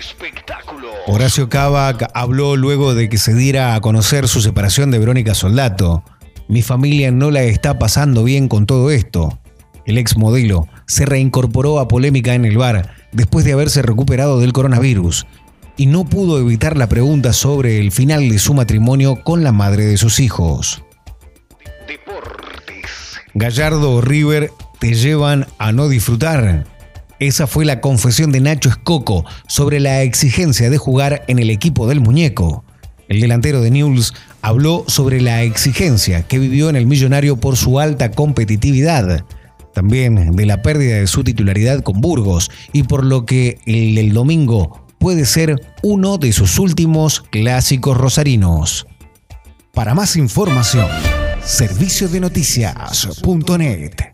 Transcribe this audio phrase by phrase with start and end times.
[0.00, 0.88] espectáculo.
[1.06, 6.02] Horacio Cavac habló luego de que se diera a conocer su separación de Verónica Soldato.
[6.48, 9.38] Mi familia no la está pasando bien con todo esto.
[9.84, 14.52] El ex modelo se reincorporó a polémica en el bar después de haberse recuperado del
[14.52, 15.26] coronavirus
[15.76, 19.84] y no pudo evitar la pregunta sobre el final de su matrimonio con la madre
[19.86, 20.82] de sus hijos.
[21.86, 23.18] Deportes.
[23.34, 26.66] Gallardo o River te llevan a no disfrutar.
[27.20, 31.86] Esa fue la confesión de Nacho Escoco sobre la exigencia de jugar en el equipo
[31.86, 32.64] del muñeco.
[33.08, 37.78] El delantero de Newell's habló sobre la exigencia que vivió en el millonario por su
[37.78, 39.26] alta competitividad,
[39.74, 44.14] también de la pérdida de su titularidad con Burgos y por lo que el del
[44.14, 48.86] domingo puede ser uno de sus últimos clásicos rosarinos.
[49.74, 50.88] Para más información,
[51.44, 54.09] serviciosdenoticias.net.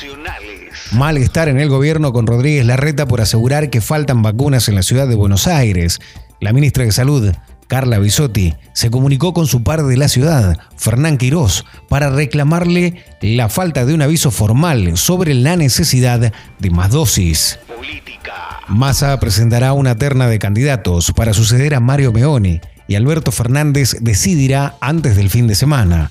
[0.00, 0.92] Nacionales.
[0.92, 5.06] Malestar en el gobierno con Rodríguez Larreta por asegurar que faltan vacunas en la ciudad
[5.06, 5.98] de Buenos Aires.
[6.40, 7.34] La ministra de Salud,
[7.66, 13.50] Carla Bisotti, se comunicó con su par de la ciudad, Fernán Quirós, para reclamarle la
[13.50, 17.58] falta de un aviso formal sobre la necesidad de más dosis.
[17.76, 18.32] Política.
[18.68, 24.76] Massa presentará una terna de candidatos para suceder a Mario Meoni y Alberto Fernández decidirá
[24.80, 26.10] antes del fin de semana.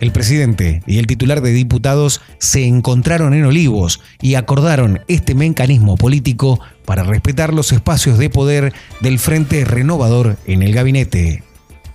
[0.00, 5.96] El presidente y el titular de diputados se encontraron en Olivos y acordaron este mecanismo
[5.96, 11.42] político para respetar los espacios de poder del Frente Renovador en el gabinete.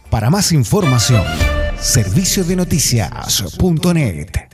[0.09, 1.23] Para más información,
[1.79, 4.48] serviciosdenoticias.net.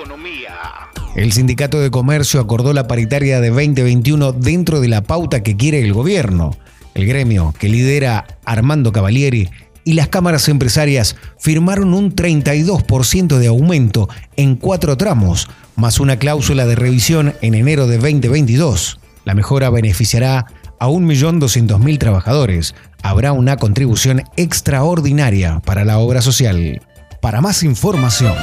[1.15, 5.79] El sindicato de comercio acordó la paritaria de 2021 dentro de la pauta que quiere
[5.81, 6.57] el gobierno.
[6.95, 9.49] El gremio, que lidera Armando Cavalieri,
[9.83, 16.65] y las cámaras empresarias firmaron un 32% de aumento en cuatro tramos, más una cláusula
[16.65, 18.99] de revisión en enero de 2022.
[19.23, 20.47] La mejora beneficiará
[20.79, 22.73] a 1.200.000 trabajadores.
[23.03, 26.81] Habrá una contribución extraordinaria para la obra social.
[27.21, 28.33] Para más información,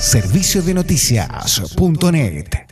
[0.00, 2.69] serviciosdenoticias.net.